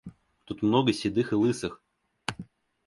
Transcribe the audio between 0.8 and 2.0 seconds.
седых и лысых.